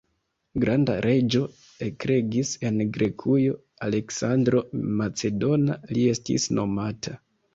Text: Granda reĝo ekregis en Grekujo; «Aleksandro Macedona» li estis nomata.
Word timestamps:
Granda 0.61 0.93
reĝo 1.05 1.41
ekregis 1.87 2.53
en 2.69 2.79
Grekujo; 2.95 3.59
«Aleksandro 3.89 4.63
Macedona» 5.01 5.75
li 5.97 6.09
estis 6.17 6.49
nomata. 6.61 7.15